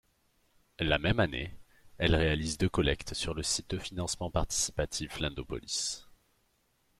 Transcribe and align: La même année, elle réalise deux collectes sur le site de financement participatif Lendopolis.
La 0.79 0.97
même 0.97 1.19
année, 1.19 1.53
elle 1.99 2.15
réalise 2.15 2.57
deux 2.57 2.67
collectes 2.69 3.13
sur 3.13 3.35
le 3.35 3.43
site 3.43 3.69
de 3.69 3.77
financement 3.77 4.31
participatif 4.31 5.19
Lendopolis. 5.19 6.07